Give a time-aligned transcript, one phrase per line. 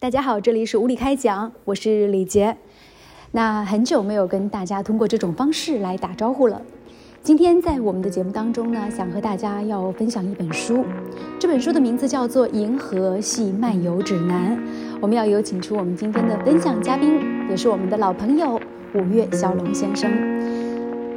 [0.00, 2.56] 大家好，这里是无理开讲，我是李杰。
[3.32, 6.62] 那很久没有跟大家通过这种方式来打招呼了。
[7.20, 10.84] 今天在我们的节目当中呢，想和大家要分享一本书，
[11.40, 14.56] 这本书的名字叫做《银河系漫游指南》。
[15.00, 17.18] 我们要有请出我们今天的分享嘉宾，
[17.50, 18.60] 也是我们的老朋友
[18.94, 20.08] 五月小龙先生。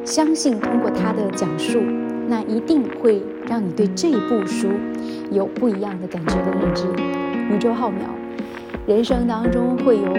[0.04, 1.80] 相信通过他的讲述，
[2.28, 4.70] 那一定会让你对这部书
[5.30, 6.88] 有不一样的感觉跟认知。
[7.54, 8.21] 宇宙浩渺。
[8.92, 10.14] 人生当中会有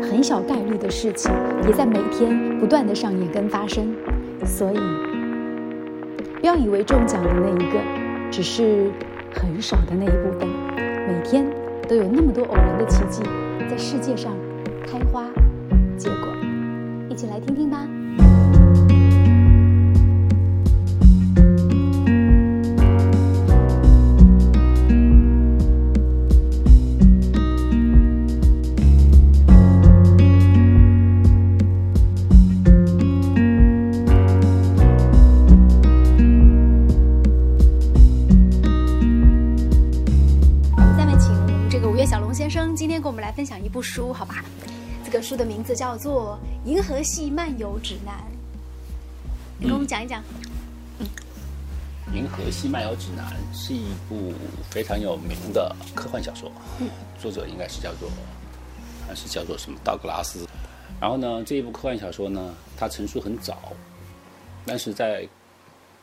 [0.00, 1.30] 很小概率的事情，
[1.66, 3.94] 也在每天不断的上演跟发生，
[4.46, 4.78] 所以
[6.40, 7.78] 不要以为中奖的那一个
[8.30, 8.90] 只是
[9.30, 10.48] 很少的那一部分，
[11.06, 11.44] 每天
[11.86, 13.22] 都有那么多偶然的奇迹
[13.68, 14.32] 在世界上
[14.86, 15.24] 开花
[15.98, 16.28] 结果，
[17.10, 17.86] 一起来听听吧。
[43.94, 44.44] 书，好吧？
[45.04, 46.36] 这个书的名字叫做
[46.68, 48.12] 《银河系漫游指南》。
[49.56, 50.20] 你跟我们讲一讲。
[50.98, 51.06] 嗯，
[52.12, 54.32] 《银河系漫游指南》是一部
[54.68, 56.50] 非常有名的科幻小说。
[56.80, 56.88] 嗯，
[57.20, 58.10] 作者应该是叫做
[59.06, 60.44] 还是叫做什么道格拉斯。
[61.00, 63.72] 然后呢，这一部科幻小说呢，它成书很早，
[64.66, 65.24] 但是在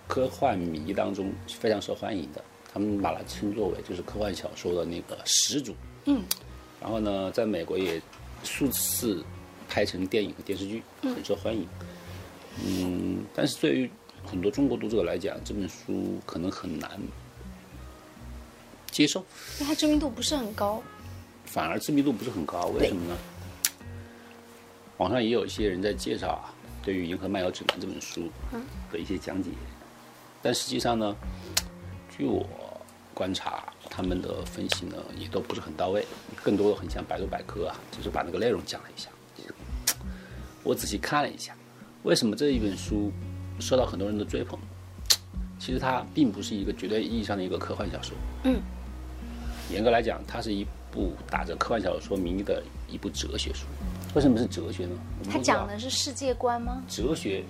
[0.08, 2.42] 科幻迷当中是非常受欢迎的。
[2.74, 5.76] 他们把它称作为就是科幻小说的那个始祖。
[6.06, 6.24] 嗯。
[6.82, 8.02] 然后呢，在美国也
[8.44, 9.24] 数次
[9.70, 11.68] 拍成电影和电视剧，很受欢迎。
[12.66, 13.90] 嗯，但是对于
[14.26, 17.00] 很多中国读者来讲，这本书可能很难
[18.90, 19.20] 接受，
[19.60, 20.82] 因为它知名度不是很高。
[21.46, 23.18] 反而知名度不是很高，为什么呢？
[24.98, 26.50] 网上也有一些人在介绍啊，
[26.82, 28.28] 对于《银河漫游指南》这本书
[28.92, 29.52] 的一些讲解，
[30.42, 31.16] 但实际上呢，
[32.10, 32.44] 据我
[33.14, 33.64] 观察。
[33.94, 36.08] 他们的分析呢，也都不是很到位，
[36.42, 39.10] 更多的很像百度百科啊，就是把那个内容讲了一下。
[40.64, 41.54] 我仔细看了一下，
[42.04, 43.12] 为什么这一本书
[43.60, 44.58] 受到很多人的追捧？
[45.60, 48.16] 其实它并不是一个绝对意义上的一个科幻小说。
[48.46, 48.62] 嗯。
[49.70, 53.66] 严格来讲，它是一部打着科幻小说名义的一部哲学书。
[54.16, 54.96] 为什么是哲学呢？
[55.30, 56.82] 它讲的是世界观吗？
[56.88, 57.44] 哲学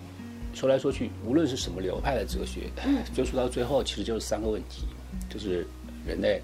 [0.53, 2.69] 说来说去，无论是什么流派的哲学，
[3.13, 4.87] 追溯到最后，其实就是三个问题，
[5.29, 5.67] 就是。
[6.05, 6.41] 人类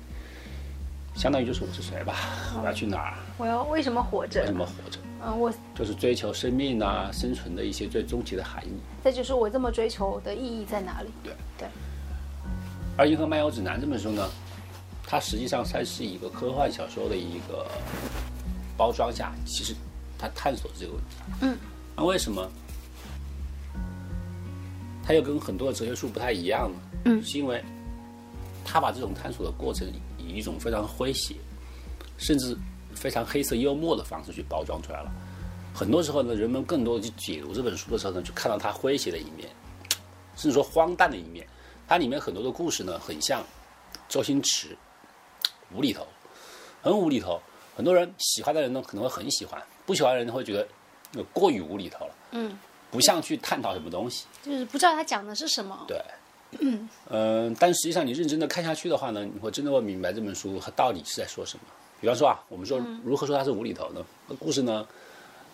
[1.16, 2.16] 相当于就是我是谁吧？
[2.62, 3.14] 我要去哪儿？
[3.38, 4.42] 我要为什么活着？
[4.42, 5.00] 为什么活着？
[5.26, 8.72] 嗯，我就是追求生命啊，生存的一些最终极的含义。
[9.04, 11.10] 再就是我这么追求的意义在哪里？
[11.24, 11.68] 对对。
[12.96, 14.30] 而《银河漫游指南》这本书呢，
[15.08, 17.66] 它实际上它是一个科幻小说的一个
[18.78, 19.74] 包装下，其实
[20.20, 21.16] 它探索这个问题。
[21.42, 21.58] 嗯。
[21.96, 22.48] 那为什么
[25.04, 26.80] 它又跟很多的哲学书不太一样呢？
[27.06, 27.64] 嗯，是因为。
[28.70, 31.36] 他把这种探索的过程以一种非常诙谐，
[32.18, 32.56] 甚至
[32.94, 35.12] 非常黑色幽默的方式去包装出来了。
[35.74, 39.50] 很多时候呢，人们更多的去解读这本书的时候呢，就看到他诙谐的一面，
[40.36, 41.48] 甚至说荒诞的一面。
[41.88, 43.42] 它里面很多的故事呢，很像
[44.10, 44.78] 周星驰，
[45.74, 46.06] 无厘头，
[46.82, 47.42] 很无厘头。
[47.76, 52.16] 很多人喜欢的人呢，可能会很喜欢；不喜欢的人会觉得过于无厘头了。
[52.32, 52.60] 嗯，
[52.92, 55.86] 不像去探讨什么东西，就是不知道他讲的是什么。
[55.88, 55.98] 对。
[56.60, 61.64] 嗯，呃，但实际上你认真的看下去的话呢，你会真的会明白这本书它到底是在说什么。
[62.00, 64.06] 比方说啊，我们说如何说它是无厘头呢？
[64.28, 64.88] 那故事呢，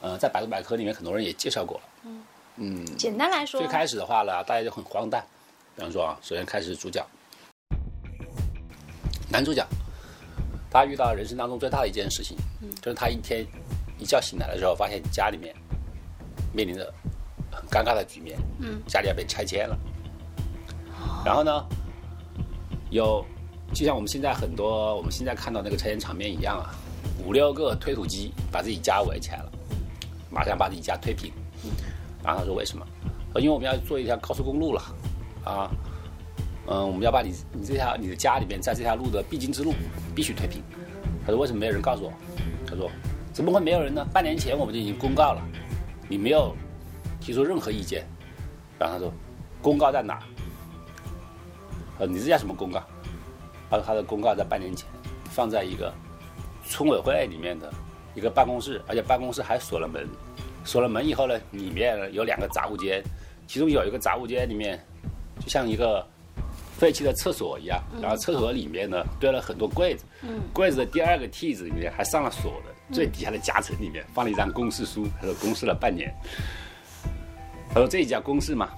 [0.01, 1.83] 呃，在百度百科里面很多人也介绍过了。
[2.05, 2.23] 嗯
[2.57, 5.25] 嗯，简单来说，最开始的话呢，大家就很荒诞。
[5.75, 7.03] 比方说啊，首先开始主角，
[9.31, 9.65] 男主角，
[10.69, 12.37] 他遇到人生当中最大的一件事情，
[12.81, 13.43] 就是他一天
[13.97, 15.55] 一觉醒来的时候，发现家里面
[16.53, 16.93] 面临着
[17.51, 19.75] 很尴尬的局面，嗯，家里要被拆迁了。
[21.25, 21.65] 然后呢，
[22.89, 23.25] 有
[23.73, 26.75] 就像我们现在很多我们现在看到那个拆迁场面一样啊，
[27.25, 29.51] 五六个推土机把自己家围起来了，
[30.29, 31.31] 马上把自己家推平。
[32.23, 32.85] 然后他说为什么？
[33.35, 34.81] 因为我们要做一条高速公路了，
[35.43, 35.71] 啊，
[36.67, 39.73] 嗯，我们要把你你这条你的家里面在这条路的必经之路
[40.13, 40.61] 必须推平。
[41.25, 42.13] 他说为什么没有人告诉我？
[42.67, 42.91] 他说
[43.31, 44.05] 怎么会没有人呢？
[44.13, 45.41] 半年前我们就已经公告了，
[46.07, 46.53] 你没有
[47.19, 48.05] 提出任何意见。
[48.77, 49.11] 然后他说
[49.61, 50.19] 公告在哪？
[51.99, 52.81] 呃，你这叫什么公告？
[53.69, 54.87] 他说他的公告在半年前
[55.31, 55.93] 放在一个
[56.65, 57.71] 村委会里面的
[58.15, 60.07] 一个办公室，而且办公室还锁了门。
[60.65, 63.03] 锁了门以后呢，里面有两个杂物间，
[63.47, 64.79] 其中有一个杂物间里面
[65.39, 66.05] 就像一个
[66.77, 70.05] 废弃的厕所一样，然后厕所里面呢堆了很多柜子，
[70.53, 76.13] 柜子的第二个屉子里面还上了锁的，最底下的夹层里面放了一张公示书，他说公示了半年。
[77.69, 78.69] 他说这一叫公示嘛？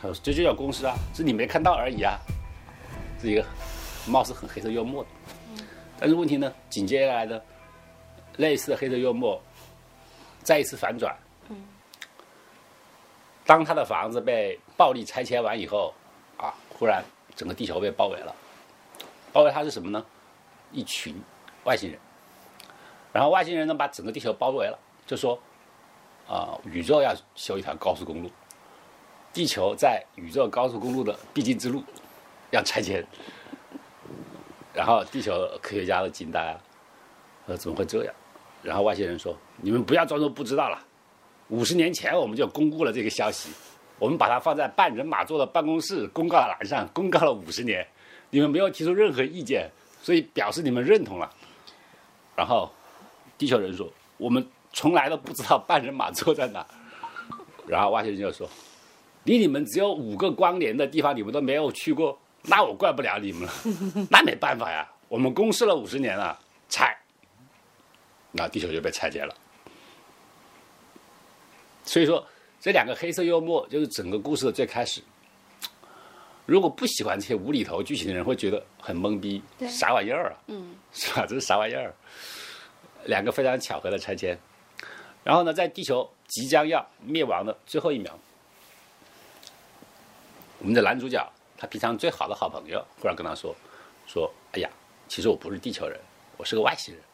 [0.00, 2.18] 他说这就叫公示啊，是你没看到而已啊。
[3.20, 3.44] 是一个
[4.06, 5.08] 貌似很黑色幽默的，
[5.98, 7.42] 但是问题呢，紧接下来的
[8.36, 9.40] 类似的黑色幽默
[10.42, 11.16] 再一次反转。
[13.44, 15.92] 当他的房子被暴力拆迁完以后，
[16.36, 17.04] 啊，忽然
[17.36, 18.34] 整个地球被包围了。
[19.32, 20.04] 包围他是什么呢？
[20.72, 21.14] 一群
[21.64, 21.98] 外星人。
[23.12, 25.38] 然后外星人呢，把整个地球包围了，就说。
[26.28, 28.30] 啊，宇宙要修一条高速公路，
[29.32, 31.82] 地球在宇宙高速公路的必经之路
[32.50, 33.04] 要拆迁，
[34.72, 36.60] 然后地球科学家都惊呆了，
[37.46, 38.14] 说怎么会这样？
[38.62, 40.78] 然后外星人说：“你们不要装作不知道了，
[41.48, 43.50] 五十年前我们就公布了这个消息，
[43.98, 47.86] 我们把它放在半人马座的办公室公告栏上，公告了五十年，
[48.30, 49.70] 你们没有提出任何意见，
[50.02, 51.30] 所以表示你们认同了。”
[52.36, 52.70] 然后
[53.36, 56.64] 地球人说：“我们。”从来都不知道半人马座在哪，
[57.66, 58.48] 然后外星人就说
[59.24, 63.52] ：“离你们只有五个光年的地方，你们都没有去过，那我怪不了你们了。
[64.10, 66.38] 那没办法呀，我们公示了五十年了，
[66.68, 66.96] 拆，
[68.32, 69.34] 那地球就被拆解了。
[71.84, 72.26] 所以说，
[72.60, 75.02] 这两个黑色幽默就是整个故事的最开始。
[76.46, 80.36] 如果不喜欢这些无厘头剧情的人，会觉得很懵逼，啥玩意儿啊？
[80.48, 81.26] 嗯，是吧？
[81.26, 81.94] 这是啥玩意儿？
[83.04, 84.38] 两个非常巧合的拆迁。
[85.22, 88.18] 然后呢，在地球即将要灭亡的最后一秒，
[90.58, 91.24] 我们的男主角
[91.60, 93.54] 他平常最好的好朋友忽然跟他说
[94.08, 94.70] ：“说，哎呀，
[95.08, 96.00] 其实我不是地球人，
[96.38, 97.04] 我是个外星人。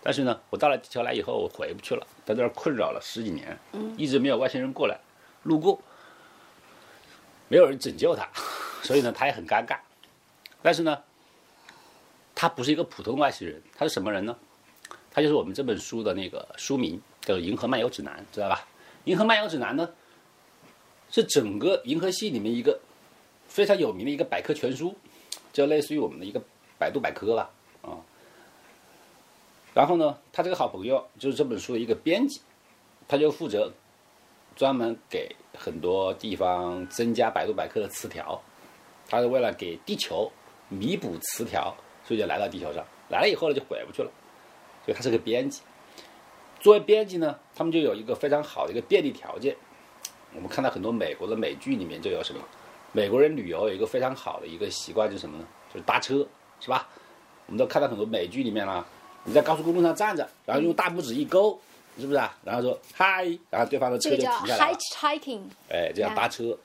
[0.00, 3.58] 但是呢，我到了地球来以后，我回不去了，在这儿困扰了十几年，
[3.96, 4.96] 一直没有外星人过来
[5.42, 5.82] 路过，
[7.48, 8.28] 没有人拯救他，
[8.80, 9.76] 所以呢，他也很尴尬。
[10.62, 11.02] 但是呢，
[12.32, 14.36] 他不是一个普通外星人，他是什么人呢？
[15.10, 18.56] 他就是我们这本书的那个书名。”叫《银河漫游指南》，知道吧？
[19.04, 19.88] 《银河漫游指南》呢，
[21.10, 22.78] 是整个银河系里面一个
[23.54, 24.92] 非常有名的一个百科全书，
[25.52, 26.42] 就类似于我们的一个
[26.76, 27.50] 百度百科吧，
[27.82, 28.02] 啊。
[29.72, 32.40] 然后呢，他这个好朋友就是这本书的一个编辑，
[33.06, 33.72] 他就负责
[34.56, 38.42] 专门给很多地方增加百度百科的词条，
[39.08, 40.32] 他是为了给地球
[40.68, 41.72] 弥补词条，
[42.04, 44.10] 所以就来到地球上，来了以后呢就回不去了，
[44.84, 45.62] 所以他是个编辑。
[46.58, 49.56] 作为编辑呢，他们就有一个非常好的一个便利条件。
[50.34, 52.42] 我们看到很多美国的美剧里面就有什么，
[52.94, 55.44] 美国人旅游有一个非常好的一个习惯，就是什么呢？
[55.72, 56.24] 就是搭车，
[56.60, 56.88] 是吧？
[57.46, 58.86] 我们都看到很多美剧里面啦，
[59.24, 61.58] 你在高速公路上站着，然后用大拇指一勾，
[61.98, 62.38] 是不是啊？
[62.44, 64.78] 然后说嗨，然后对方的车就停下来了。
[65.00, 65.40] hiking。
[65.68, 66.56] 哎，这样搭车。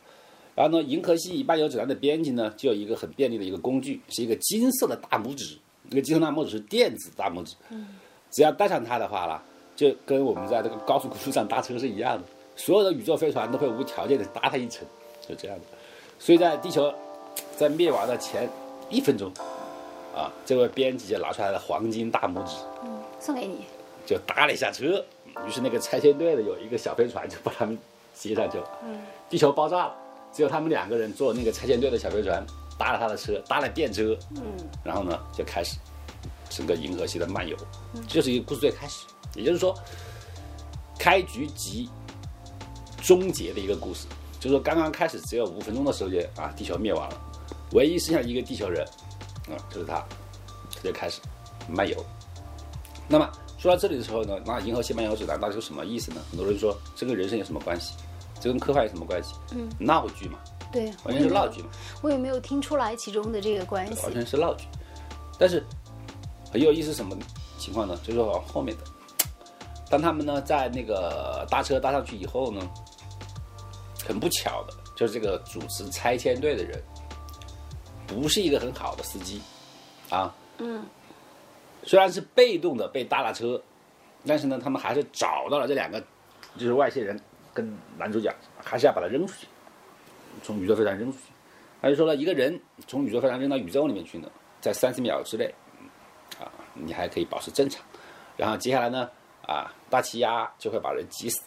[0.54, 5.58] 然后呢，银河系漫游指南的编辑呢，就有一个很便利的一个工具，是一个金色的大拇指。
[5.90, 7.56] 那个金色大拇指是电子大拇指。
[7.70, 7.98] 嗯。
[8.30, 9.44] 只要带上它的话啦。
[9.76, 12.24] 就跟我们在这个高速公路上搭车是一样的，
[12.58, 14.86] 所有的宇宙飞船都会无条件的搭它一程，
[15.26, 15.64] 就这样的。
[16.20, 16.94] 所以在地球
[17.58, 18.48] 在灭亡的前
[18.90, 19.32] 一分钟，
[20.14, 23.62] 啊，这位编辑就拿出来了黄金大拇指，嗯，送给你，
[24.06, 25.04] 就搭了一下车。
[25.48, 27.78] 于是那个拆迁队的有一个小飞船就把他们
[28.14, 28.70] 接上去了。
[28.84, 29.96] 嗯，地球爆炸了，
[30.34, 32.46] 只有他们两个人坐那个拆迁队的小飞船
[32.78, 34.18] 搭了他的车，搭了电车。
[34.36, 34.44] 嗯，
[34.84, 35.78] 然后呢就开始
[36.50, 37.56] 整个银河系的漫游，
[38.08, 39.06] 就是一个故事最开始。
[39.36, 39.74] 也就是说，
[40.98, 41.88] 开局即
[43.02, 44.08] 终结的一个故事，
[44.40, 47.22] 就是说刚刚开始只有五分钟的时间啊，地球灭亡了，
[47.74, 48.86] 唯一剩下一个地球人，
[49.48, 50.04] 啊，就是他，
[50.76, 51.20] 他就开始
[51.68, 51.96] 漫游。
[53.08, 56.22] 那么说到这里的时候呢，那《银河系漫游指南》到底是什么意思呢？
[56.30, 57.96] 很多人说这跟人生有什么关系？
[58.40, 59.34] 这跟科幻有什么关系？
[59.54, 60.40] 嗯，闹剧嘛，
[60.72, 61.70] 对，完全是闹剧嘛。
[62.02, 64.66] 我也没有听出来其中的这个关系，完全是闹剧。
[65.38, 65.62] 但是
[66.50, 67.18] 很有意思什么
[67.58, 68.00] 情况呢？
[68.02, 68.84] 就是往后面的。
[69.90, 72.62] 当他们呢在那个搭车搭上去以后呢，
[74.06, 76.82] 很不巧的，就是这个主持拆迁队的人，
[78.08, 79.42] 不是一个很好的司机，
[80.10, 80.86] 啊，嗯，
[81.84, 83.62] 虽然是被动的被搭了车，
[84.26, 86.00] 但是呢，他们还是找到了这两个，
[86.58, 87.20] 就是外星人
[87.54, 89.48] 跟男主角，还是要把他扔出去，
[90.44, 91.26] 从宇宙飞船扔出去。
[91.82, 94.30] 他就说了一个人从宇宙飞船扔到宇宙里面去呢，
[94.60, 95.54] 在三十秒之内，
[96.40, 97.84] 啊，你还可以保持正常，
[98.36, 99.10] 然后接下来呢？
[99.48, 101.42] 啊，大气压就会把人挤死。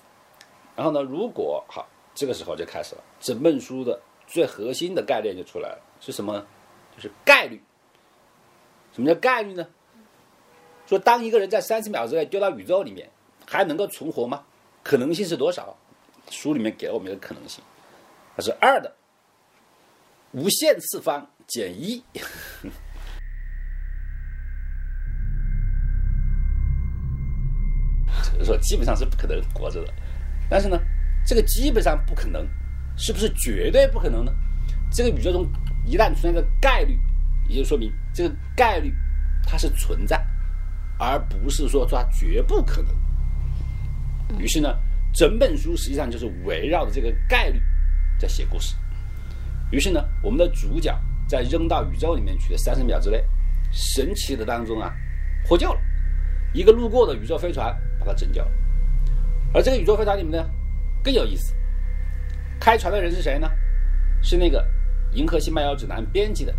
[0.74, 6.44] 然后呢，如果好，这个时候就开始了，整本书的最核心的概念就出来了，是什么？
[6.94, 7.62] 就是概率。
[8.92, 9.66] 什么叫概率呢？
[10.86, 13.08] 说当一个人在三十秒之内丢到宇宙里面，
[13.46, 14.44] 还能够存活吗？
[14.82, 15.76] 可能性是多少？
[16.28, 17.64] 书里面给了我们一个可能性，
[18.36, 18.94] 它是二的
[20.32, 22.02] 无限次方减一。
[28.34, 29.92] 就是说，基本上是不可能活着的。
[30.50, 30.78] 但是呢，
[31.24, 32.46] 这个基本上不可能，
[32.96, 34.32] 是不是绝对不可能呢？
[34.90, 35.46] 这个宇宙中
[35.86, 36.98] 一旦存在的概率，
[37.48, 38.92] 也就说明这个概率
[39.44, 40.22] 它是存在，
[40.98, 42.94] 而不是说它绝不可能。
[44.38, 44.78] 于是呢，
[45.12, 47.60] 整本书实际上就是围绕着这个概率
[48.18, 48.74] 在写故事。
[49.70, 50.94] 于是呢，我们的主角
[51.26, 53.24] 在扔到宇宙里面去的三十秒之内，
[53.70, 54.92] 神奇的当中啊，
[55.46, 55.80] 获救了。
[56.52, 58.50] 一个路过的宇宙飞船把他拯救了。
[59.54, 60.50] 而这个宇宙飞船里面呢，
[61.02, 61.54] 更有意思。
[62.60, 63.48] 开船的人是谁呢？
[64.22, 64.64] 是那个
[65.16, 66.54] 《银河系漫游指南》编辑的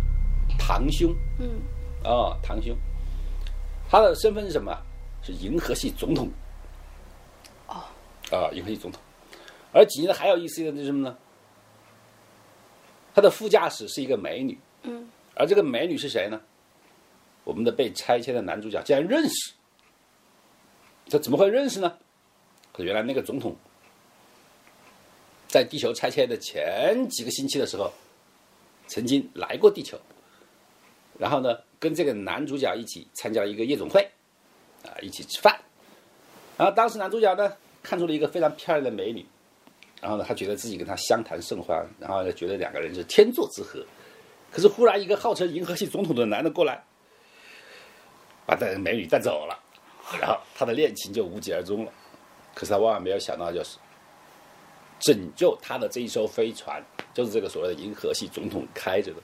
[0.58, 1.14] 堂兄。
[1.38, 1.48] 嗯。
[2.04, 2.76] 哦，堂兄。
[3.88, 4.76] 他的身份是什么？
[5.22, 6.30] 是银河系总统。
[7.66, 7.84] 哦。
[8.30, 9.00] 啊，银河系总统。
[9.72, 11.16] 而紧接着还有意思的是什么呢？
[13.14, 14.58] 他的副驾驶是一个美女。
[14.82, 15.08] 嗯。
[15.34, 16.40] 而这个美女是谁呢？
[17.44, 19.52] 我们的被拆迁的男主角竟然认识。
[21.10, 21.98] 他怎么会认识呢？
[22.72, 23.56] 可原来那个总统
[25.54, 27.88] 在地球拆迁的前几个星期的时候，
[28.88, 29.96] 曾经来过地球，
[31.16, 34.02] 然后呢，跟这个男主角一起参加了一个夜总会，
[34.82, 35.56] 啊，一起吃饭。
[36.56, 37.52] 然后当时男主角呢
[37.84, 39.24] 看出了一个非常漂亮的美女，
[40.00, 43.80] 然后呢，他觉得自己跟她相谈甚欢，然后呢，觉得两个人是天作之合。
[44.50, 46.82] 可是忽然一个号称银河系总统的男的过来，
[48.44, 49.56] 把这美女带走了。
[50.20, 51.92] 然后他的恋情就无疾而终了。
[52.56, 53.78] 可是他万万没有想到，就是
[54.98, 56.82] 拯救他的这一艘飞船，
[57.12, 59.22] 就是这个所谓的银河系总统开着的，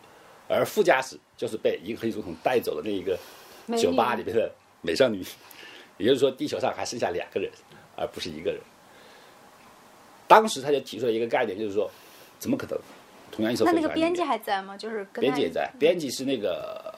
[0.48, 3.18] 而副驾驶就是被银河系总统带走的那一个
[3.78, 4.50] 酒吧里面的
[4.82, 5.24] 美少女。
[5.98, 7.50] 也就是说，地球上还剩下两个人，
[7.94, 8.58] 而不是一个人。
[10.26, 11.90] 当时他就提出了一个概念，就是说，
[12.38, 12.78] 怎么可能？
[13.30, 14.76] 同样一艘飞船，那那个编辑还在吗？
[14.76, 16.94] 就是编辑也在，编辑是那个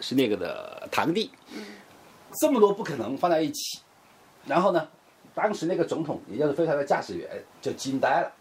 [0.00, 1.28] 是那个的堂弟。
[2.40, 3.80] 这么多不可能放在一起，
[4.46, 4.88] 然后呢，
[5.36, 7.28] 当时那个总统，也就是飞船的驾驶员
[7.60, 8.32] 就惊呆了，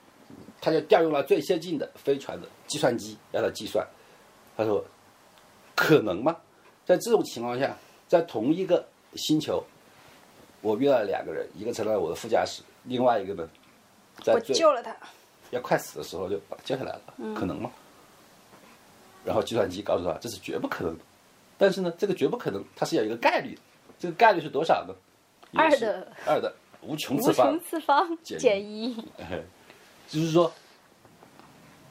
[0.61, 3.85] 他就调用了最先进的飞船的计算机让他计算，
[4.55, 4.81] 他说
[5.75, 6.37] ：“可能吗？
[6.85, 7.75] 在这种情况下，
[8.07, 9.61] 在同一个星球，
[10.61, 13.49] 我遇到了两个人，一个成了我的副驾驶，另外一个呢，
[14.23, 14.95] 在救了他，
[15.51, 17.69] 要快死的时候就把他救下来了，可能吗？”
[19.25, 21.03] 然后计算机告诉他这是绝不可能的，
[21.57, 23.61] 但是呢，这个绝不可能，它是有一个概率的。
[23.99, 24.93] 这个概率是多少呢？
[25.53, 26.53] 二的二的
[26.87, 28.95] 无穷次方次方减一，
[30.07, 30.51] 就是说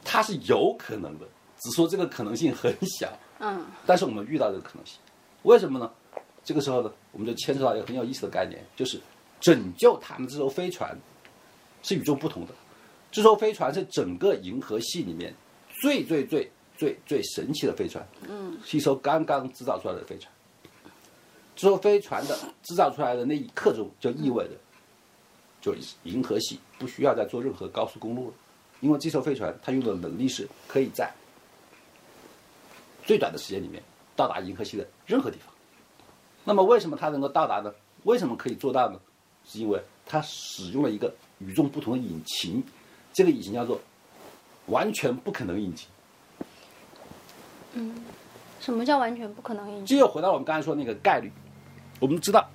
[0.05, 1.27] 它是有可能的，
[1.59, 3.13] 只说这个可能性很小。
[3.41, 4.99] 嗯，但是我们遇到这个可能性，
[5.43, 5.91] 为什么呢？
[6.45, 9.01] 这个时候呢，我们就牵扯到一个很有意思的概念，就是
[9.41, 10.97] 拯救他们这艘飞船
[11.83, 12.55] 是与众不同的。
[13.11, 15.35] 这艘飞船是整个银河系里面
[15.81, 18.07] 最最最最最神奇的飞船。
[18.29, 20.33] 嗯，是一艘刚刚制造出来的飞船。
[21.57, 24.51] 这艘飞船的制造出来的那一刻钟，就意味着，
[25.65, 28.35] 就银河系不需要再做任何高速公路了，
[28.81, 31.11] 因为这艘飞船它用的能力是可以在
[33.03, 33.83] 最短的时间里面
[34.15, 35.55] 到达银河系的任何地方。
[36.45, 37.73] 那么为什么它能够到达呢？
[38.03, 39.01] 为什么可以做到呢？
[39.47, 42.63] 是因为它使用了一个与众不同的引擎，
[43.15, 43.81] 这个引擎叫做
[44.67, 45.89] 完全不可能引擎。
[47.73, 48.05] 嗯，
[48.61, 49.87] 什么叫完全不可能引擎？
[49.87, 51.33] 这又回到我们刚才说那个概率。
[52.01, 52.47] 我们知道，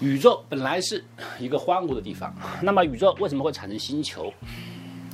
[0.00, 1.04] 宇宙本来是
[1.40, 2.32] 一个荒芜的地方。
[2.62, 4.32] 那么，宇宙为什么会产生星球？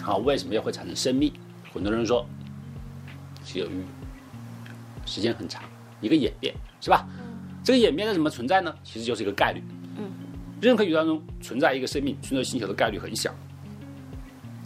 [0.05, 1.33] 啊，为什么又会产生生命？
[1.73, 2.27] 很多人说，
[3.45, 3.83] 是由于
[5.07, 5.63] 时间很长，
[6.01, 7.07] 一个演变，是吧？
[7.65, 8.75] 这个演变是怎么存在呢？
[8.85, 9.63] 其实就是一个概率。
[9.97, 10.11] 嗯。
[10.61, 13.35] 任何宇宙当中存在一个生命、存在星球的概率很小。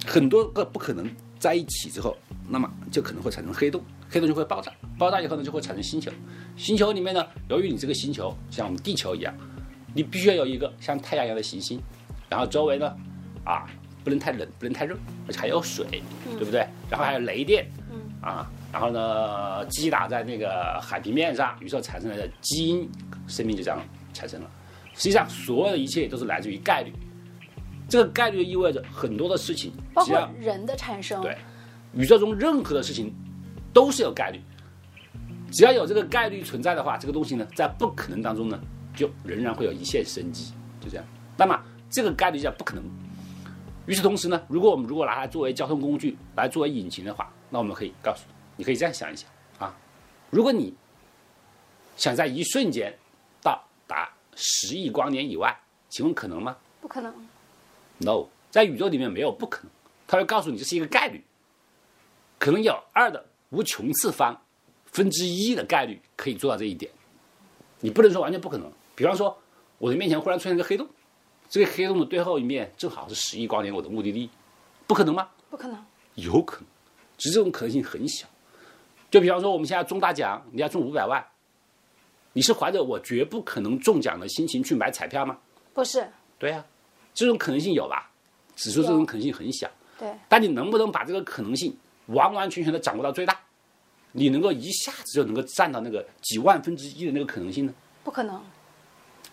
[0.07, 1.09] 很多个不可能
[1.39, 2.17] 在一起之后，
[2.49, 3.83] 那么就可能会产生黑洞。
[4.11, 6.11] 黑洞就会爆炸，爆炸以后呢，就会产生星球。
[6.57, 9.35] 星球里面呢，由于你这个星球像我们地球一样，
[9.95, 11.81] 你必须要有一个像太阳一样的行星，
[12.29, 12.97] 然后周围呢，
[13.45, 13.67] 啊，
[14.05, 15.87] 不能太冷，不能太热，而且还有水，
[16.25, 16.67] 对不对？
[16.91, 17.67] 然后还有雷电，
[18.21, 22.89] 啊，然后呢，击打在那个海平面上，于是产生了基因，
[23.27, 23.81] 生命就这样
[24.13, 24.51] 产生了。
[24.95, 26.93] 实际上，所有的一切都是来自于概率。
[27.89, 31.37] 这个概率意味着很多的事情，包括人的产生，对，
[31.95, 33.15] 宇宙中任何的事情。
[33.71, 34.41] 都是有概率，
[35.53, 38.59] 只要有这个概率存在的话，这个东西呢，在不可能当中呢，
[38.99, 41.07] 就仍然会有一线生机，就这样。
[41.37, 42.83] 那么这个概率叫不可能。
[43.87, 49.73] 与此同时呢，如果我们如果拿它作为交通工具，来作为引擎的话，那我们可以告诉你，你可以这样想一想啊，
[50.31, 50.75] 如果你
[51.97, 52.93] 想在一瞬间
[53.41, 55.57] 到达十亿光年以外，
[55.89, 56.57] 请问可能吗？
[56.81, 57.15] 不可能。
[57.99, 59.71] No，在宇宙里面没有不可能，
[60.09, 61.25] 它会告诉你这是一个概率。
[62.39, 64.41] 可能有二的无穷次方
[64.87, 66.93] 分之一的概率可以做到这一点。
[67.81, 68.71] 你不能说完全不可能。
[68.99, 69.39] 比方说，
[69.79, 70.85] 我的面前忽然出现一个黑洞，
[71.49, 74.29] 这个黑洞的最后一面正好是十亿光年我的目的地，
[74.89, 75.29] 不可能吗？
[75.49, 75.87] 不可能。
[76.17, 76.67] 有可能，
[77.17, 78.27] 只是这种可能性很小。
[79.09, 81.25] 就比方说，我们现在中大奖，你要中五百万，
[82.33, 85.39] 你是怀着我绝不可能中奖的心情去买彩票吗？
[85.73, 86.05] 不是。
[86.37, 86.65] 对呀，
[87.15, 88.11] 这种可能性有吧？
[88.57, 89.71] 只是这种可能性很小。
[89.97, 90.13] 对。
[90.29, 91.73] 但你能不能把这个可能性
[92.07, 93.39] 完完全全的掌握到最大？
[94.11, 97.73] 你能够一下子就能够占到那个几万分之一的那个可能性呢？
[98.03, 98.43] 不可能。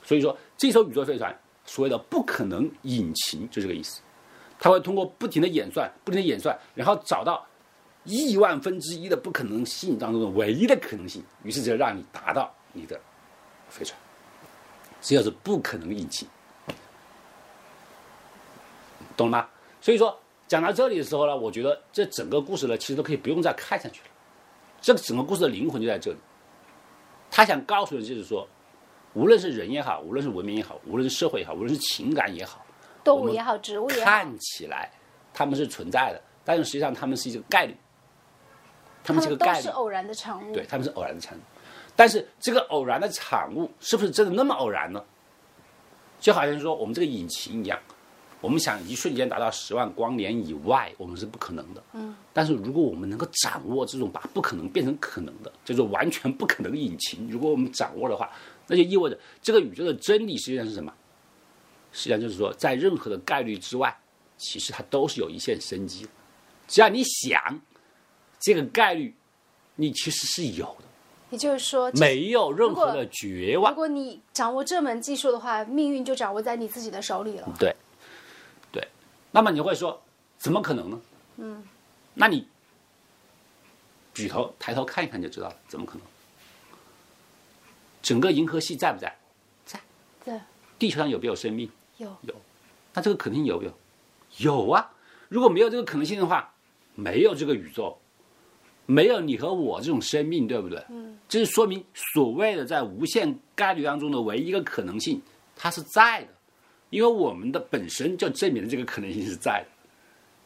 [0.06, 1.36] 所以说，这艘宇宙飞船
[1.66, 4.00] 所谓的不可能引擎就这个意思，
[4.60, 7.44] 它会通过不停的演算、不停的演算，然后找到
[8.04, 13.02] 亿万分之一的不可能性当中的唯一的可能性，于是就让你达到你的
[13.68, 14.00] 飞船。
[15.02, 16.28] 这就是不可能引擎，
[19.18, 19.50] 懂了吗？
[19.82, 20.16] 所以说
[20.48, 24.10] 讲到这里的时候呢，我觉得这整个故事呢，其实都可以不用再看下去了。
[24.80, 26.18] 这个整个故事的灵魂就在这里，
[27.32, 28.48] 他想告诉的就是说。
[29.16, 32.66] 无论是人也好，无论是文明也好，无论是社会也好，无论是情感也好，
[33.02, 34.92] 动物也好，植物也好，看起来
[35.34, 37.74] 他们是存在的，但是实际上他们是一个概率，
[39.06, 41.42] 他们是个概率，都是偶然的产物，对，他们是偶然的产物。
[41.96, 45.02] 但是这个偶然的产物是不是真的那么偶然呢？
[46.20, 47.80] 就好像说我们这个引擎一样，
[48.42, 51.82] 我们想一瞬间达到十万光年以外，我们是不可能的。
[51.94, 52.14] 嗯。
[52.34, 58.30] 但是如果我们能够掌握这种把不可能变成可能的，叫做完全不可能引擎，如果我们掌握的话。
[58.68, 60.94] 那就意味着这个宇宙的真理实际上是什么？
[61.92, 63.98] 实际上就是说，在任何的概率之外，
[64.38, 66.06] 其实它都是有一线生机。
[66.68, 67.62] 只要你想，
[68.40, 69.16] 这个概率，
[69.76, 70.86] 你其实是有的。
[71.30, 73.72] 也就是说，没有任何的绝望。
[73.72, 77.48] 如果你掌握这门技术的话，命运就掌握在你自己的手里了。
[77.58, 77.74] 对，
[78.72, 78.86] 对。
[79.32, 80.02] 那么你会说，
[80.38, 81.02] 怎么可能呢？
[81.38, 81.64] 嗯。
[82.14, 82.48] 那你
[84.14, 86.08] 举头抬头看一看就知道了，怎么可能？
[88.06, 89.12] 整个银河系在不在？
[89.66, 89.80] 在。
[90.24, 90.46] 在。
[90.78, 91.68] 地球上有没有生命？
[91.98, 92.08] 有。
[92.22, 92.36] 有。
[92.94, 93.74] 那这个可能性有没有？
[94.38, 94.92] 有啊。
[95.28, 96.54] 如果没有这个可能性的话，
[96.94, 97.98] 没有这个宇宙，
[98.86, 100.86] 没有你和我这种生命，对不对？
[100.90, 101.18] 嗯。
[101.28, 105.20] 这是说明所谓的在无限概率当中的唯一一个可能性，
[105.56, 106.28] 它是在的，
[106.92, 109.68] 因为我们的本身就证明了这个可能性是在的。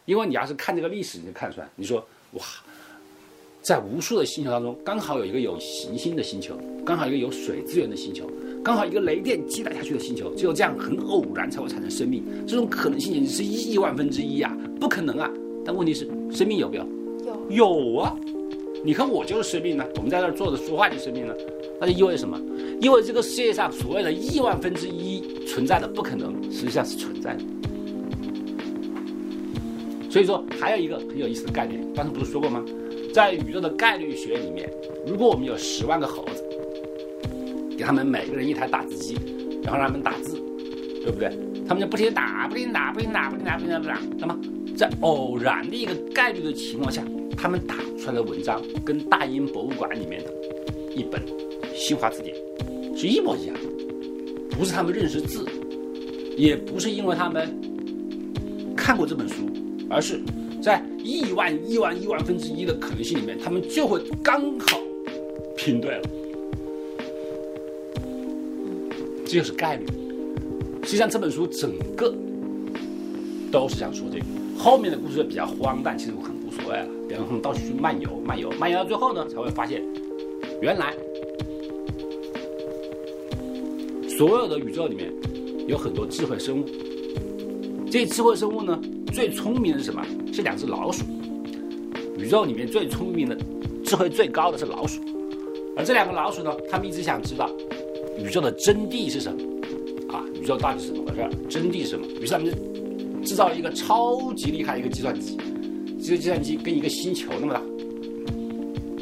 [0.05, 1.99] 因为你要是看这个历史，你就看出来，你说
[2.31, 2.41] 哇。
[3.69, 8.25] 在无数的星球当中，刚好有一个有行星的星球，刚好一个有水资源的星球，
[8.63, 15.29] 刚好一个雷电击打下去的星球，只有这样很偶然才会产生生命，这种可能性简直是亿万分之一啊，不可能啊！
[15.63, 16.87] 但问题是，生命有没有？
[17.51, 18.17] 有有啊！
[18.83, 21.37] 你看我就是生命呢，我们在这儿坐着说话就是生命了，
[21.79, 22.41] 那就意味着什么？
[22.81, 27.43] 意味着这个世界上所谓的亿万分之一存在的不可能，实际上是存在的。
[30.09, 32.65] 所以说，还有一个很有意思的概念，刚才不是说过吗？
[33.13, 34.69] 在宇宙的概率学里面，
[35.05, 36.43] 如果我们有十万个猴子，
[37.77, 39.17] 给他们每个人一台打字机，
[39.63, 40.39] 然后让他们打字，
[41.03, 41.29] 对不对？
[41.67, 43.99] 他们就不停打，不停打，不停打，不停打，不停打。
[44.17, 44.39] 那么，
[44.75, 47.03] 在偶然的一个概率的情况下，
[47.35, 50.31] 他们打出来的文章跟大英博物馆里面的
[50.95, 51.21] 一本
[51.75, 52.35] 新华字典
[52.95, 53.61] 是一模一样的。
[54.55, 55.45] 不是他们认识字，
[56.37, 57.49] 也不是因为他们
[58.75, 59.49] 看过这本书，
[59.89, 60.19] 而是。
[60.61, 64.79] 在亿万亿万亿万分之一的可能性里面，他们就会刚好
[65.55, 66.01] 拼对了，
[69.25, 69.85] 这就是概率。
[70.83, 72.13] 实际上这本书整个
[73.51, 74.25] 都是想说这个，
[74.57, 76.87] 后面的故事比较荒诞，其实我很无所谓了。
[77.07, 79.81] 比方他们到处去漫游，漫游，漫游到最后呢，才会发现，
[80.61, 80.93] 原来
[84.07, 85.13] 所有的宇宙里面
[85.67, 86.65] 有很多智慧生物，
[87.89, 88.79] 这智慧生物呢。
[89.11, 90.05] 最聪明的是什么？
[90.31, 91.03] 是两只老鼠。
[92.17, 93.37] 宇宙里面最聪明的、
[93.83, 95.01] 智慧最高的是老鼠。
[95.75, 97.49] 而这两个老鼠呢，他们一直想知道
[98.17, 99.41] 宇宙的真谛是什么
[100.13, 100.25] 啊？
[100.35, 101.29] 宇宙到底是怎么回事？
[101.47, 102.05] 真谛是什么？
[102.19, 105.37] 于是他们就制造了一个超级厉害的一个计算机。
[106.01, 107.61] 这个计算机跟一个星球那么大。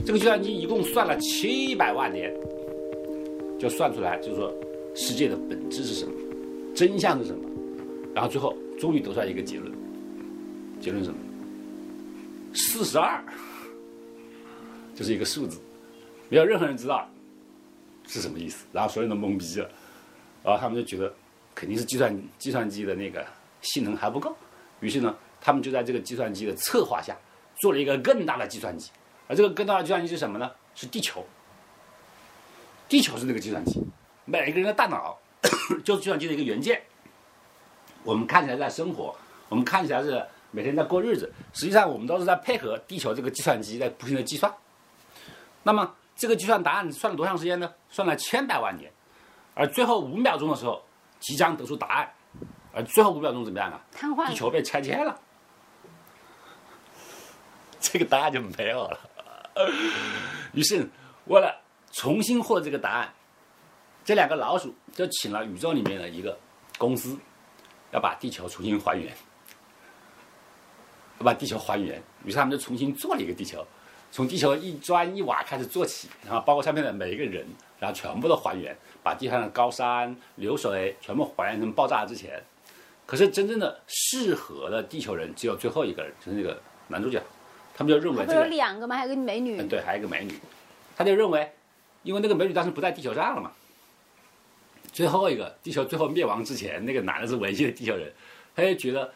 [0.06, 2.32] 这个计算机一共算了七百万年，
[3.58, 4.54] 就算出来，就是说
[4.94, 6.12] 世界的本质是什么，
[6.76, 7.40] 真相是什么。
[8.14, 9.72] 然后最后终于得出来一个结论。
[10.80, 11.20] 结论是什么？
[12.54, 13.24] 四十二，
[14.96, 15.60] 就是一个数字，
[16.30, 17.08] 没有任何人知道
[18.08, 18.66] 是什么意思。
[18.72, 19.70] 然后所有人都懵逼了，
[20.44, 21.14] 然后他们就觉得
[21.54, 23.24] 肯定是计算计算机的那个
[23.62, 24.36] 性能还不够。
[24.80, 27.16] 于是呢，他们就在这个计算机的策划下
[27.58, 28.90] 做了一个更大的计算机。
[29.28, 30.50] 而这个更大的计算机是什么呢？
[30.74, 31.24] 是地球。
[32.90, 33.84] 地球是那个计算机，
[34.26, 35.20] 每一个人的大脑
[35.84, 36.82] 就是计算机的一个元件。
[38.04, 39.14] 我们看起来在生活，
[39.50, 40.26] 我们看起来是。
[40.52, 44.54] 每天在过日子，实际上我们都是在配合地球这个计算机在不停的计算。
[45.64, 47.74] 那么这个计算答案算了多长时间呢？
[47.90, 48.92] 算了千百万年，
[49.54, 50.84] 而最后五秒钟的时候，
[51.20, 52.14] 即将得出答案，
[52.74, 53.82] 而最后五秒钟怎么样啊？
[53.92, 55.20] 瘫痪了地球被拆迁了，
[57.80, 59.00] 这个答案就没有了。
[60.54, 60.88] 于是，
[61.26, 61.60] 为了
[61.92, 63.14] 重新获得这个答案，
[64.06, 66.38] 这两个老鼠就请了宇宙里面的一个
[66.78, 67.18] 公司，
[67.92, 69.18] 要把地球重新还原，要
[71.20, 72.02] 把地球还原。
[72.26, 73.66] 于是他们就重新做了一个地球，
[74.12, 77.46] 从地球一砖一瓦开始做起，然后包括上面的每一个人，
[77.80, 82.42] 然后全部都还原，把地上的高山、流水全部还原成爆炸之前。
[83.06, 87.22] 可是真正的适合的地球人只有最后一个人，就是那个男主角。
[87.74, 88.96] 他们就认为不是有两个吗？
[88.96, 90.34] 还有个美女嗯，，对，还有一个美女，
[90.96, 91.54] 他就认为，
[92.02, 93.52] 因为那个美女当时不在地球上了嘛，
[94.92, 98.12] 最后一个地球最后灭亡之前，那个男的是唯一的地球人，
[98.56, 99.14] 他就觉得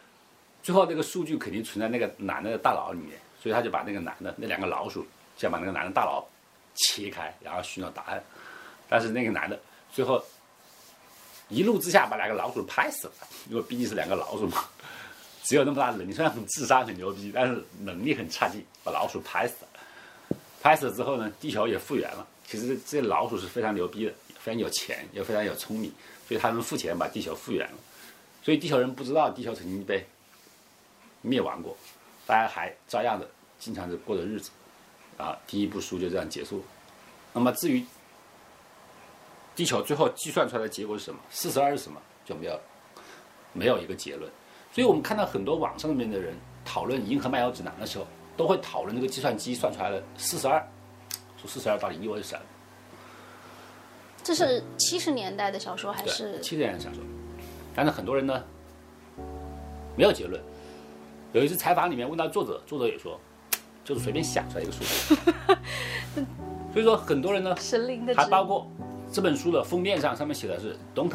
[0.63, 5.06] 最后那个数据肯定存在那个男的大脑里面，所以他就把那个男的那两个老鼠，
[5.38, 6.26] 想把那个男的大脑
[6.76, 8.24] 切开，然后寻找答案，
[8.88, 9.60] 但是那个男的
[9.91, 10.24] 最后
[11.50, 13.13] 一怒之下把两个老鼠拍死了，
[13.50, 14.65] 因为毕竟是两个老鼠嘛。
[15.43, 20.38] 只有那么大的能力，虽然很智商很牛逼，但是能力很差劲，把老鼠拍死了。
[20.62, 22.26] 拍死了之后呢，地球也复原了。
[22.45, 25.91] 其实这些老鼠是非常牛逼的，非常有钱，又非常有聪明，
[26.28, 27.78] 所以他们付钱把地球复原了。
[28.43, 30.06] 所以地球人不知道地球曾经被
[31.21, 31.75] 灭亡过，
[32.25, 33.27] 大家还照样的
[33.60, 34.51] 经常的过着日子。
[35.17, 36.63] 啊，第一部书就这样结束了。
[37.34, 37.86] 那么至于
[39.55, 42.60] 地球最后计算出来的结果是什么，四十二是什么，就没有
[43.53, 44.31] 没有一个结论。
[44.71, 46.34] 所以我们看到很多网上面的人
[46.65, 50.65] 讨论《银河漫游指南》的时候，都会讨论这个计算机算出来的四十二，
[51.38, 52.41] 说四十二到底意味着什么？
[54.23, 56.39] 这是七十年代的小说还，是？
[56.41, 57.03] 七十年的小说，
[57.75, 58.43] 但是很多人呢
[59.95, 60.41] 没有结论。
[61.34, 63.20] 有一次采访里面问到作者，作者也说，
[63.86, 65.15] 就是随便想出来一个数字。
[66.74, 68.70] 所以说很多人呢，神灵的还包括
[69.12, 71.10] 这本书的封面上，上面写的是 “Don't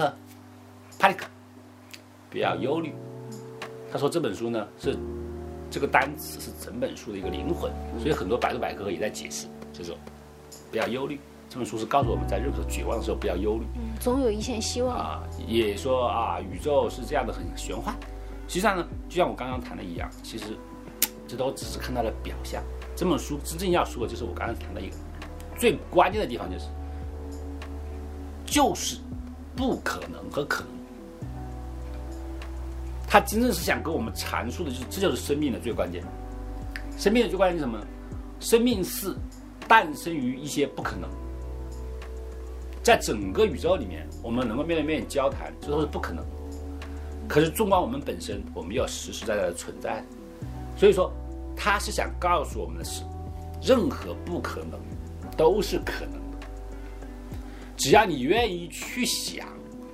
[0.99, 1.19] panic”，
[2.31, 2.95] 不要忧虑。
[3.93, 4.97] 他说这本书呢是
[5.71, 9.99] 这个单词是整本书的一个灵魂，所以很多百度百科也在解释，就是说
[10.71, 11.21] 不要忧虑。
[11.49, 13.65] 这本书是告诉我们在任何绝望的时候不要忧虑
[14.01, 14.97] 总有一线希望。
[14.97, 17.95] 啊，也说啊宇宙是这样的很玄幻。
[18.49, 20.45] 实际上呢，就像我刚刚谈的一样，其实
[21.27, 22.63] 这都只是看到了表象。
[22.95, 24.97] 这本书真正要说的就是我刚才谈的一个
[25.59, 26.67] 最关键的地方，就是
[28.47, 28.99] 就是
[29.55, 30.71] 不可能和可能。
[33.09, 36.03] 他真正是想跟我们阐述的就是，这就是生命的最关键。
[36.99, 37.79] 生命的最关键是什么？
[38.41, 39.15] 生命是
[39.67, 41.09] 诞生于一些不可能。
[42.83, 46.25] 在整个宇宙里面，我们能够面对面交谈，这都是不可能。
[47.29, 50.03] 可是纵观我们本身，我们要实实在在的存在。
[50.77, 51.13] 所以说，
[51.57, 53.03] 他是想告诉我们的是，
[53.63, 54.79] 任何不可能
[55.37, 56.47] 都是可能的。
[57.77, 59.47] 只要你愿意去想，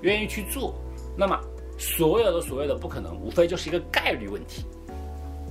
[0.03, 0.75] 愿意去做，
[1.17, 1.39] 那么
[1.79, 4.65] 所有的所谓的不可能，无非就是一个概率问题。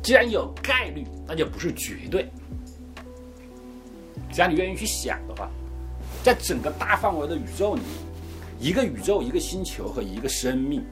[0.03, 2.29] 既然有概率，那就不是绝对。
[4.31, 5.49] 只要你愿意去想的话，
[6.23, 7.81] 在整个大范围的宇宙里，
[8.59, 10.83] 一个宇宙、一个星球和一个生命，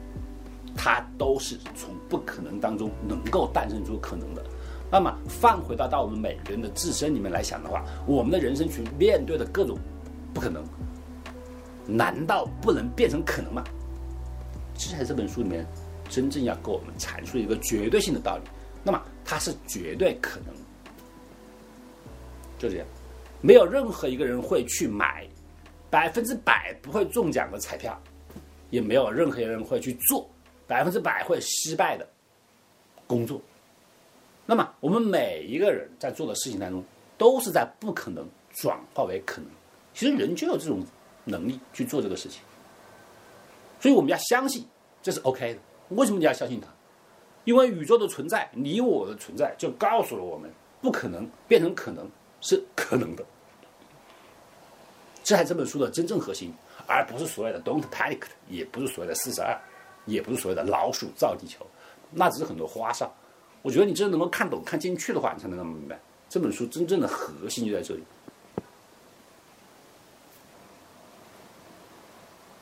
[0.82, 4.42] 它都是从不可能当中能够诞生出可能的。
[4.90, 9.78] 那么放回到到我们每个人的自身里面来想的话，我们的人生去面对的各种
[10.32, 10.64] 不可能，
[11.86, 13.62] 难道不能变成可能吗？
[14.74, 15.66] 这才是这本书里面
[16.08, 18.42] 真正要给我们阐述一个绝对性的道理。
[18.82, 20.54] 那么它是绝对可能，
[22.58, 22.86] 就这样。
[23.42, 25.28] 没有任何一个人会去买
[25.90, 28.00] 百分之百不会中奖的彩票，
[28.70, 30.26] 也没有任何人会去做
[30.70, 32.08] 百分之百会失败的
[33.04, 33.42] 工作。
[34.46, 36.84] 那么，我们每一个人在做的事情当中，
[37.18, 39.50] 都是在不可能转化为可能。
[39.92, 40.80] 其实人就有这种
[41.24, 42.40] 能力去做这个事情，
[43.80, 44.64] 所以我们要相信
[45.02, 45.60] 这是 OK 的。
[45.96, 46.68] 为什么你要相信它？
[47.44, 50.48] 因为宇宙的存在，你我的存在，就告诉了我们，
[50.80, 52.08] 不可能变成可能
[52.40, 53.24] 是可能的。
[55.24, 56.54] 这才是这本书的真正核心，
[56.86, 59.60] 而不是所谓的 “Don't panic”，也不是所谓的四十二，
[60.10, 61.64] 也不是所谓的老鼠造地球，
[62.10, 63.10] 那只是很多花哨。
[63.62, 68.02] 我觉得你真的能够看懂、看进去的话，你才能够明白这本书真正的核心就在这里。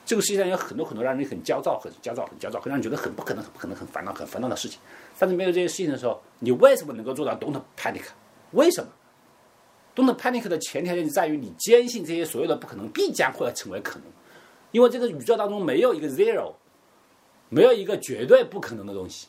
[0.04, 4.80] 这个世界上有很多很多让人很焦躁、很焦躁、很焦躁，很让人觉得很不可能、很不可能、很烦恼、很烦恼的事情。
[5.18, 8.04] 但是没有这些事情的时候，你为什么能够做到 “Don't panic”？
[8.52, 8.90] 为什么
[9.94, 14.04] ？“Don't panic” 的前提条件在于你坚信这些所有的不可能必将会成为可能，
[14.70, 16.54] 因为这个宇宙当中没有一个 zero，
[17.48, 19.28] 没有一个绝对不可能的东西。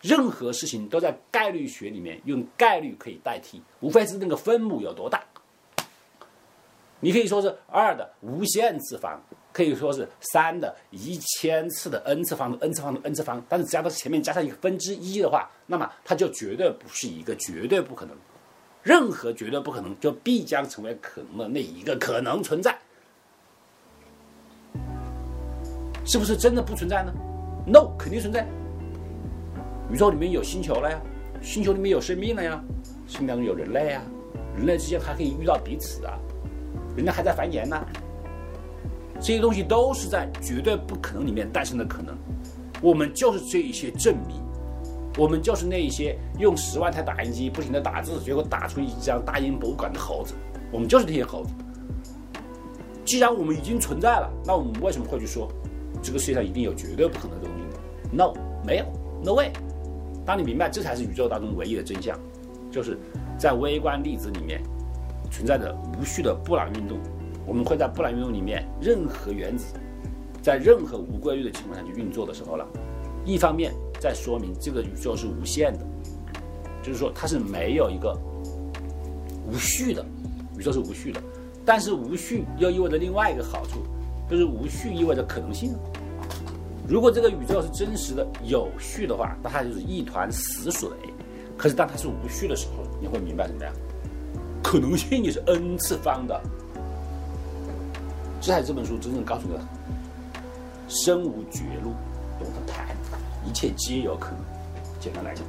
[0.00, 5.22] 任何事情都在概率学里面用概率可以代替，无非是那个分母有多大。
[7.00, 9.20] 你可以说是二的无限次方，
[9.52, 18.16] 可以说是三的一千次的 n 次方的 n 次方的 n 次方，但是只要它前面加上一个分之一的话，那么它就绝对不是一个绝对不可能。
[18.82, 22.76] 任何绝对不可能，就必将成为可能的那一个可能存在。
[26.04, 27.12] 是不是真的不存在呢
[27.70, 28.46] ？No，肯定存在。
[29.90, 31.00] 宇宙里面有星球了呀，
[31.40, 32.62] 星球里面有生命了呀，
[33.06, 34.02] 生命当中有人类啊，
[34.56, 36.18] 人类之间还可以遇到彼此啊，
[36.96, 37.86] 人类还在繁衍呢。
[39.20, 42.16] 这些东西都是在绝对不可能里面诞生的可能。
[42.80, 44.40] 我们就是这一些证明，
[45.18, 50.34] 我们就是那一些用十万台打印机不停的打字，结果打出一张大英博物馆的猴子。
[50.70, 51.50] 我们就是这些猴子。
[53.04, 55.50] 既然我们已经存在了，那我们为什么会去说
[56.02, 57.37] 这个世界上一定有绝对不可能
[58.10, 58.32] ？No，
[58.64, 58.84] 没有
[59.22, 59.50] ，No way。
[60.24, 62.18] 当你明白这才是宇宙当中唯一的真相，
[62.70, 62.98] 就是
[63.38, 64.62] 在微观粒子里面
[65.30, 66.98] 存在着无序的布朗运动。
[67.46, 69.74] 我们会在布朗运动里面，任何原子
[70.42, 72.66] 在任何无规律的情况下去运作的时候了，
[73.24, 75.80] 一方面在说明这个宇宙是无限的，
[76.82, 78.14] 就是说它是没有一个
[79.50, 80.04] 无序的，
[80.58, 81.18] 宇宙是无序的。
[81.64, 83.80] 但是无序又意味着另外一个好处，
[84.28, 85.74] 就是无序意味着可能性。
[86.88, 90.88] 如果这个宇宙是真实的有序的话，那它就是一团死水。
[91.56, 93.70] 可是当它是无序的时候，你会明白什么呀？
[94.62, 96.40] 可能性也是 n 次方的。
[98.40, 99.60] 这才是这本书真正告诉你的：
[100.88, 101.92] 生无绝路，
[102.38, 102.86] 懂得谈，
[103.44, 104.38] 一切皆有可能。
[105.00, 105.44] 简单来讲，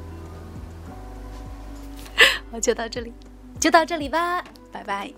[2.51, 3.13] 我就到这里，
[3.59, 5.13] 就到这里吧，拜拜。